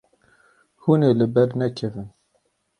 [0.83, 2.09] Hûn ê li ber nekevin.